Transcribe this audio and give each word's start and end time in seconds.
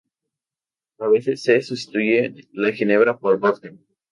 A 0.97 1.07
veces 1.09 1.43
se 1.43 1.61
sustituye 1.61 2.47
la 2.53 2.71
ginebra 2.71 3.19
por 3.19 3.37
vodka. 3.39 3.71